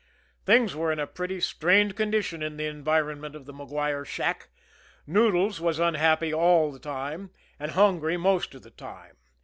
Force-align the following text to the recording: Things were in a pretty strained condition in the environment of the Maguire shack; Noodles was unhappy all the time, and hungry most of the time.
Things 0.47 0.75
were 0.75 0.91
in 0.91 0.97
a 0.97 1.05
pretty 1.05 1.39
strained 1.39 1.95
condition 1.95 2.41
in 2.41 2.57
the 2.57 2.65
environment 2.65 3.35
of 3.35 3.45
the 3.45 3.53
Maguire 3.53 4.03
shack; 4.03 4.49
Noodles 5.05 5.61
was 5.61 5.77
unhappy 5.77 6.33
all 6.33 6.71
the 6.71 6.79
time, 6.79 7.29
and 7.59 7.73
hungry 7.73 8.17
most 8.17 8.55
of 8.55 8.63
the 8.63 8.71
time. 8.71 9.17